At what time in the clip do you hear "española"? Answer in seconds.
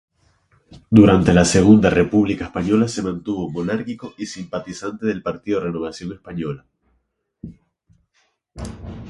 2.45-2.87, 6.13-6.65